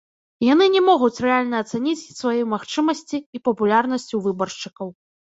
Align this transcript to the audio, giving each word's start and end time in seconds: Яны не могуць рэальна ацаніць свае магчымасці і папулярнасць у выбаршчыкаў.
Яны 0.43 0.65
не 0.75 0.79
могуць 0.85 1.21
рэальна 1.25 1.59
ацаніць 1.65 2.07
свае 2.19 2.39
магчымасці 2.53 3.17
і 3.39 3.41
папулярнасць 3.49 4.11
у 4.19 4.23
выбаршчыкаў. 4.29 4.87